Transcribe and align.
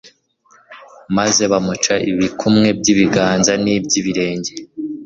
maze 1.17 1.43
bamuca 1.51 1.93
ibikumwe 2.11 2.67
by'ibiganza 2.79 3.51
n'iby'ibirenge 3.63 4.53